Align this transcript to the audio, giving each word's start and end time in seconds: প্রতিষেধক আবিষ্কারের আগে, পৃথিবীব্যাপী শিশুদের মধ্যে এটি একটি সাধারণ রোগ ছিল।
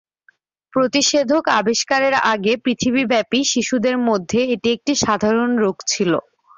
প্রতিষেধক 0.73 1.43
আবিষ্কারের 1.59 2.15
আগে, 2.31 2.53
পৃথিবীব্যাপী 2.65 3.39
শিশুদের 3.51 3.95
মধ্যে 4.07 4.39
এটি 4.53 4.67
একটি 4.75 4.93
সাধারণ 5.03 5.51
রোগ 5.57 5.75
ছিল। 5.87 6.11